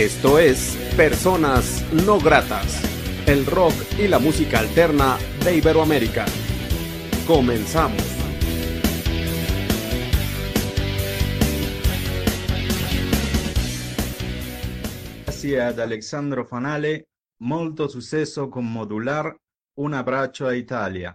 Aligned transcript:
Esto 0.00 0.38
es 0.38 0.78
Personas 0.96 1.84
No 1.92 2.18
Gratas, 2.18 2.80
el 3.26 3.44
rock 3.44 3.74
y 3.98 4.08
la 4.08 4.18
música 4.18 4.58
alterna 4.58 5.18
de 5.44 5.56
Iberoamérica. 5.56 6.24
Comenzamos. 7.26 8.02
Grazie 15.26 15.60
ad 15.60 15.78
Alexandro 15.80 16.46
Fanale, 16.46 17.08
molto 17.42 17.86
successo 17.86 18.48
con 18.48 18.72
Modular, 18.72 19.36
un 19.80 19.92
abbraccio 19.92 20.46
a 20.46 20.56
Italia. 20.56 21.14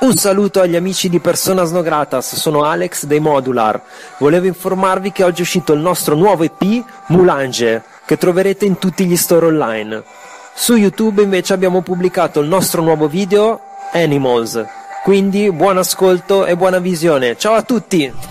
Un 0.00 0.16
saluto 0.16 0.62
agli 0.62 0.76
amici 0.76 1.10
di 1.10 1.20
Personas 1.20 1.72
No 1.72 1.82
Gratas, 1.82 2.34
sono 2.34 2.62
Alex 2.62 3.04
dei 3.04 3.20
Modular. 3.20 3.78
Volevo 4.16 4.46
informarvi 4.46 5.12
che 5.12 5.24
oggi 5.24 5.40
è 5.40 5.42
uscito 5.42 5.74
il 5.74 5.80
nostro 5.80 6.14
nuovo 6.14 6.42
EP 6.42 6.82
Moulange, 7.08 7.82
che 8.06 8.16
troverete 8.16 8.64
in 8.64 8.78
tutti 8.78 9.04
gli 9.04 9.16
store 9.16 9.44
online. 9.44 10.02
Su 10.54 10.74
YouTube 10.74 11.22
invece 11.22 11.52
abbiamo 11.52 11.82
pubblicato 11.82 12.40
il 12.40 12.48
nostro 12.48 12.80
nuovo 12.80 13.08
video 13.08 13.60
Animals. 13.92 14.64
Quindi 15.02 15.52
buon 15.52 15.76
ascolto 15.76 16.46
e 16.46 16.56
buona 16.56 16.78
visione. 16.78 17.36
Ciao 17.36 17.52
a 17.52 17.62
tutti! 17.62 18.29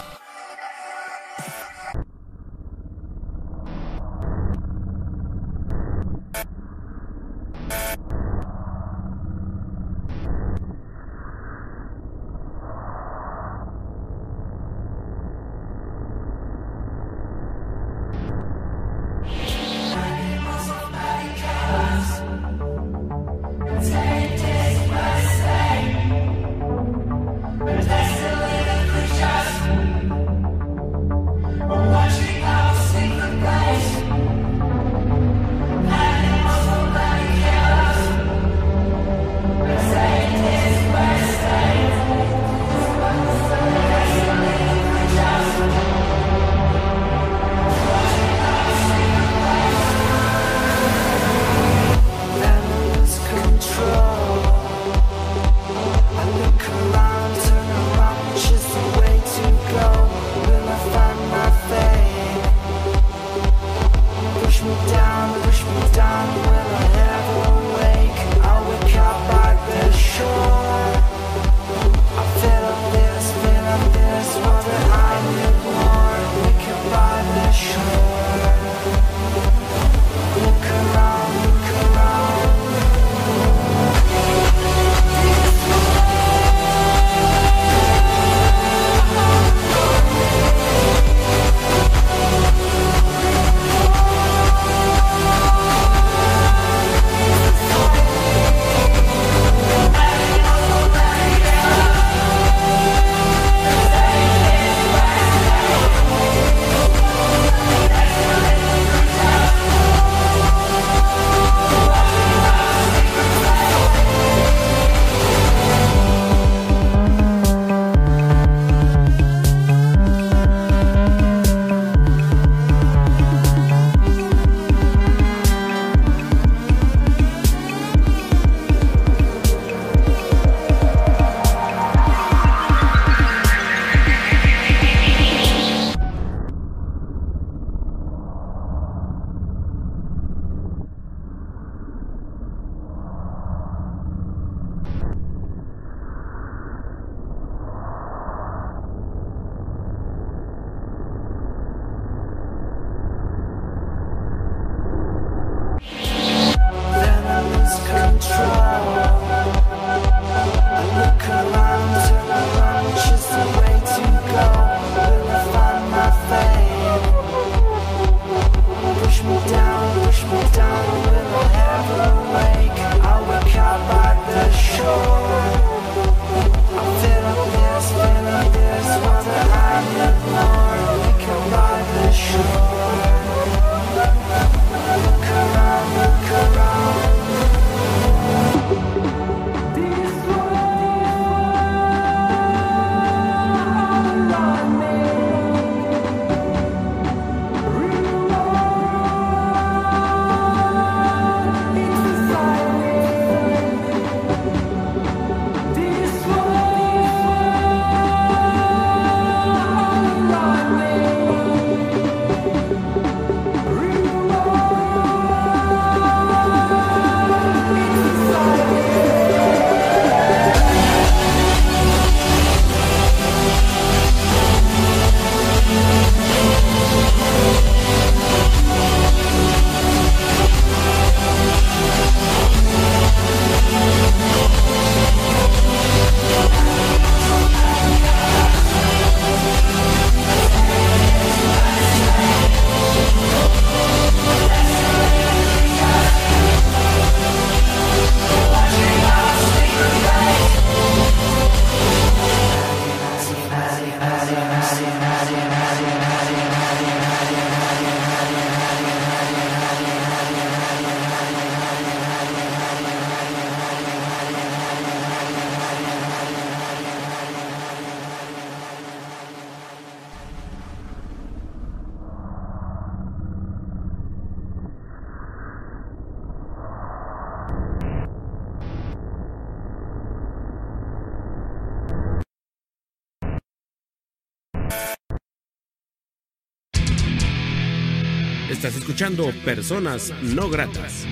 Estás 288.49 288.75
escuchando 288.75 289.31
Personas 289.45 290.11
No 290.23 290.49
Gratas. 290.49 291.05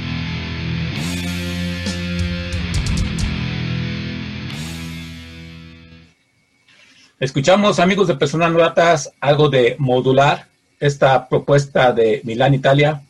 Escuchamos, 7.20 7.80
amigos 7.80 8.08
de 8.08 8.16
Personas 8.16 8.52
No 8.52 8.58
Gratas, 8.58 9.14
algo 9.20 9.50
de 9.50 9.76
modular, 9.78 10.48
esta 10.80 11.30
propuesta 11.30 11.94
de 11.94 12.22
Milán, 12.24 12.56
Italia, 12.56 13.04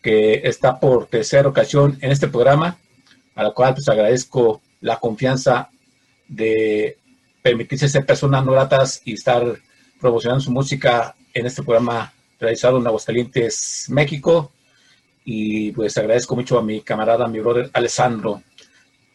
que 0.00 0.40
está 0.44 0.80
por 0.80 1.04
tercera 1.04 1.46
ocasión 1.46 1.98
en 2.00 2.10
este 2.10 2.28
programa, 2.28 2.78
a 3.34 3.42
la 3.42 3.50
cual 3.50 3.74
pues 3.74 3.86
agradezco 3.90 4.62
la 4.80 4.98
confianza 4.98 5.68
de 6.26 6.96
permitirse 7.42 7.90
ser 7.90 8.06
personas 8.06 8.46
no 8.46 8.52
gratas 8.52 9.02
y 9.04 9.12
estar 9.12 9.44
promocionando 10.00 10.42
su 10.42 10.50
música 10.50 11.14
en 11.34 11.44
este 11.44 11.62
programa 11.62 12.13
realizado 12.38 12.78
en 12.78 12.86
Aguascalientes, 12.86 13.86
México. 13.88 14.52
Y 15.24 15.72
pues 15.72 15.96
agradezco 15.96 16.36
mucho 16.36 16.58
a 16.58 16.62
mi 16.62 16.80
camarada, 16.82 17.26
mi 17.28 17.40
brother 17.40 17.70
Alessandro. 17.72 18.42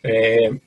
Eh, 0.01 0.59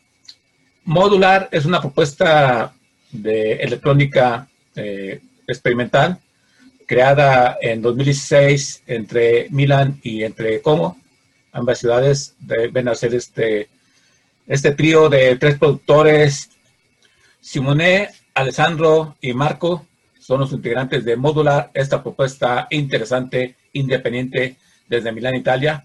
Modular 0.84 1.48
es 1.52 1.64
una 1.64 1.80
propuesta 1.80 2.74
de 3.10 3.54
electrónica 3.54 4.48
eh, 4.74 5.20
experimental 5.46 6.18
creada 6.86 7.56
en 7.60 7.80
2016 7.80 8.82
entre 8.86 9.46
Milán 9.50 9.98
y 10.02 10.24
entre 10.24 10.60
Como, 10.60 11.00
ambas 11.52 11.78
ciudades 11.78 12.34
deben 12.38 12.88
hacer 12.88 13.14
este, 13.14 13.68
este 14.46 14.72
trío 14.72 15.08
de 15.08 15.36
tres 15.36 15.58
productores, 15.58 16.50
Simone, 17.40 18.10
Alessandro 18.34 19.16
y 19.20 19.32
Marco, 19.32 19.86
son 20.22 20.38
los 20.38 20.52
integrantes 20.52 21.04
de 21.04 21.16
Modular, 21.16 21.72
esta 21.74 22.00
propuesta 22.00 22.68
interesante, 22.70 23.56
independiente 23.72 24.56
desde 24.86 25.10
Milán, 25.10 25.34
Italia, 25.34 25.84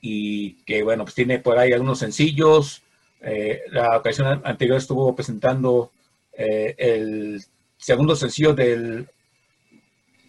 y 0.00 0.54
que 0.64 0.82
bueno, 0.82 1.04
pues 1.04 1.14
tiene 1.14 1.38
por 1.38 1.58
ahí 1.58 1.72
algunos 1.74 1.98
sencillos. 1.98 2.82
Eh, 3.20 3.60
la 3.70 3.98
ocasión 3.98 4.40
anterior 4.42 4.78
estuvo 4.78 5.14
presentando 5.14 5.92
eh, 6.32 6.74
el 6.78 7.42
segundo 7.76 8.16
sencillo 8.16 8.54
del 8.54 9.06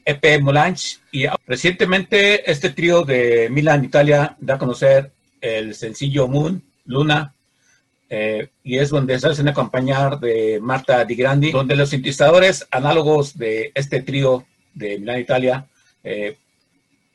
EP 0.04 0.42
Molange 0.42 0.98
y 1.12 1.26
recientemente 1.48 2.50
este 2.52 2.72
trío 2.72 3.04
de 3.04 3.48
Milan, 3.50 3.86
Italia, 3.86 4.36
da 4.42 4.56
a 4.56 4.60
conocer 4.60 5.14
el 5.40 5.76
sencillo 5.76 6.28
Moon, 6.28 6.62
Luna, 6.84 7.34
eh, 8.10 8.50
y 8.64 8.80
es 8.80 8.90
donde 8.90 9.20
se 9.20 9.28
hacen 9.28 9.48
acompañar 9.48 10.20
de 10.20 10.60
Marta 10.60 11.06
Di 11.06 11.16
Grandi, 11.16 11.52
donde 11.52 11.76
los 11.76 11.90
sintetizadores 11.90 12.68
análogos 12.72 13.38
de 13.38 13.72
este 13.76 14.02
trío 14.02 14.46
de 14.74 14.98
Milan, 14.98 15.20
Italia, 15.20 15.68
eh, 16.04 16.38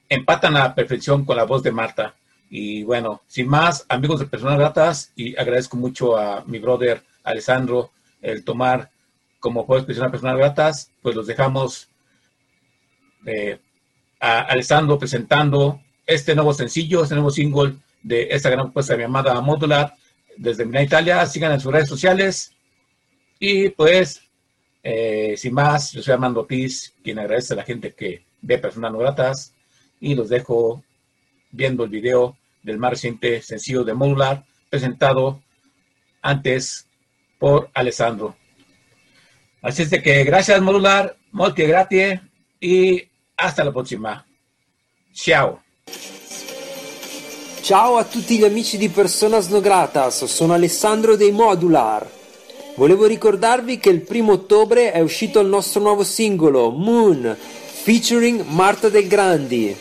empatan 0.08 0.56
a 0.56 0.75
perfección 0.75 1.25
con 1.25 1.37
la 1.37 1.44
voz 1.44 1.64
de 1.64 1.73
Marta. 1.73 2.14
Y 2.49 2.85
bueno, 2.85 3.23
sin 3.26 3.49
más, 3.49 3.85
amigos 3.88 4.20
de 4.20 4.26
Personas 4.26 4.56
Gratas, 4.56 5.12
y 5.17 5.37
agradezco 5.37 5.76
mucho 5.76 6.17
a 6.17 6.44
mi 6.46 6.61
brother 6.61 7.02
Alessandro 7.25 7.90
el 8.23 8.44
tomar 8.44 8.90
como 9.40 9.64
juez 9.64 9.85
de 9.87 9.94
Personas 10.11 10.37
Gratas, 10.37 10.93
pues 11.02 11.17
los 11.17 11.26
dejamos 11.26 11.88
eh, 13.26 13.58
a 14.20 14.43
Alessandro 14.43 14.97
presentando 14.97 15.81
este 16.06 16.37
nuevo 16.37 16.55
sencillo, 16.55 17.02
este 17.02 17.14
nuevo 17.14 17.31
single 17.31 17.75
de 18.02 18.29
esta 18.31 18.50
gran 18.50 18.67
propuesta 18.67 18.97
llamada 18.97 19.40
Modular 19.40 19.94
desde 20.37 20.65
Mina 20.65 20.83
Italia. 20.83 21.25
Sigan 21.27 21.53
en 21.53 21.61
sus 21.61 21.73
redes 21.73 21.89
sociales. 21.89 22.53
Y 23.39 23.69
pues, 23.71 24.23
eh, 24.83 25.35
sin 25.37 25.55
más, 25.55 25.93
yo 25.93 26.03
soy 26.03 26.15
Armando 26.15 26.47
Piz, 26.47 26.95
quien 27.03 27.19
agradece 27.19 27.55
a 27.55 27.57
la 27.57 27.65
gente 27.65 27.93
que 27.93 28.25
ve 28.41 28.59
personas 28.59 28.93
no 28.93 28.99
gratas. 28.99 29.55
Y 30.01 30.15
los 30.15 30.29
dejo 30.29 30.83
viendo 31.51 31.85
el 31.85 31.91
video 31.91 32.37
del 32.63 32.79
más 32.79 32.91
reciente 32.91 33.41
sencillo 33.43 33.85
de 33.85 33.95
Modular 33.95 34.45
presentado 34.69 35.41
antes 36.21 36.89
por 37.39 37.71
Alessandro. 37.75 38.37
Así 39.63 39.83
es 39.83 40.03
que 40.03 40.25
gracias 40.25 40.61
Modular, 40.61 41.17
molti 41.31 41.63
grazie 41.63 42.21
y 42.61 43.03
hasta 43.37 43.65
la 43.65 43.73
prossima. 43.73 44.27
Ciao. 45.13 45.63
Ciao 47.64 47.96
a 47.96 48.05
tutti 48.05 48.37
gli 48.37 48.44
amici 48.44 48.76
di 48.76 48.90
Personas 48.90 49.49
No 49.49 49.62
Gratas, 49.62 50.26
sono 50.26 50.52
Alessandro 50.52 51.16
dei 51.16 51.31
Modular. 51.31 52.06
Volevo 52.75 53.06
ricordarvi 53.06 53.78
che 53.78 53.88
il 53.88 54.02
primo 54.02 54.32
ottobre 54.32 54.93
è 54.93 55.00
uscito 55.00 55.40
il 55.40 55.46
nostro 55.46 55.81
nuovo 55.81 56.05
singolo, 56.05 56.69
Moon, 56.69 57.34
featuring 57.34 58.44
Marta 58.49 58.90
Del 58.90 59.06
Grandi. 59.06 59.75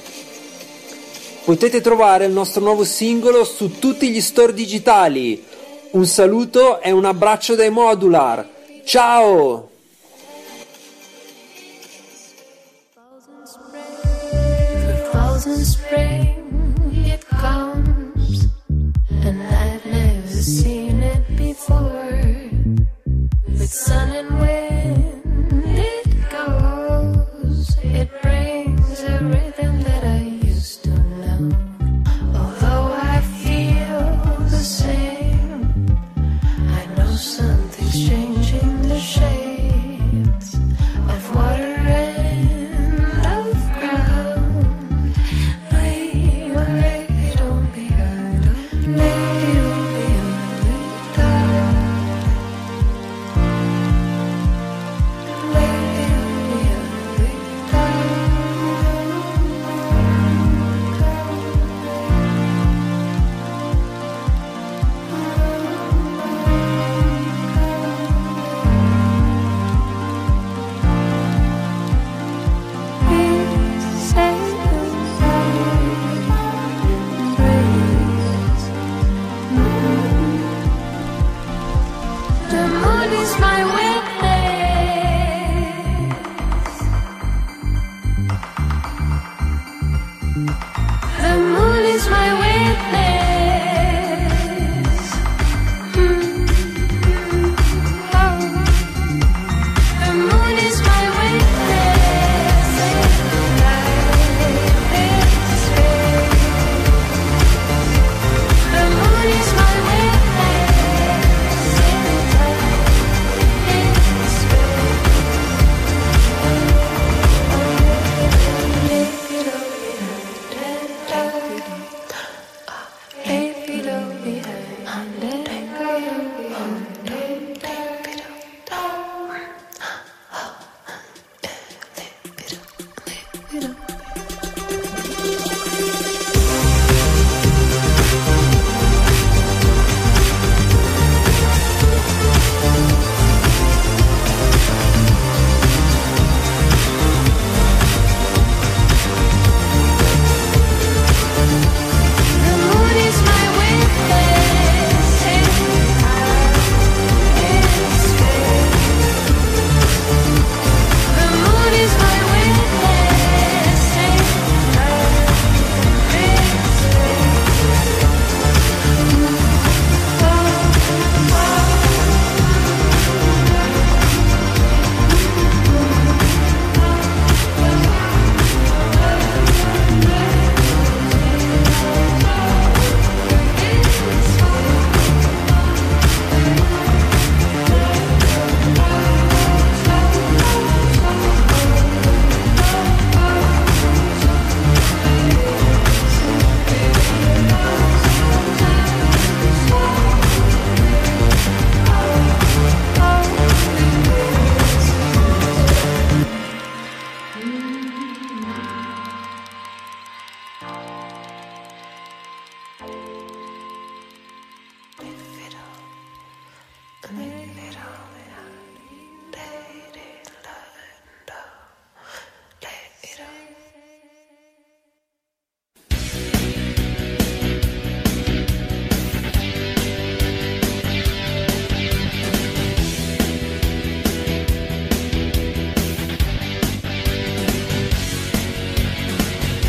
Potete 1.44 1.82
trovare 1.82 2.24
il 2.24 2.32
nostro 2.32 2.62
nuovo 2.62 2.86
singolo 2.86 3.44
su 3.44 3.78
tutti 3.80 4.10
gli 4.12 4.22
store 4.22 4.54
digitali. 4.54 5.44
Un 5.92 6.06
saluto 6.06 6.80
e 6.80 6.90
un 6.92 7.04
abbraccio 7.04 7.54
dai 7.56 7.70
Modular. 7.70 8.48
Ciao! 8.86 9.72
thousand 15.12 16.43
with 23.64 23.74
sun 23.74 24.10
and 24.12 24.40
wind 24.42 25.13